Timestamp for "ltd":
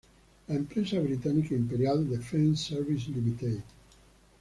3.15-3.61